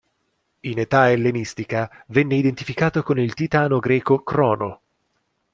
In 0.61 0.79
età 0.79 1.11
ellenistica 1.11 1.87
venne 2.07 2.33
identificato 2.33 3.03
con 3.03 3.19
il 3.19 3.35
titano 3.35 3.77
greco 3.77 4.23
Crono. 4.23 4.81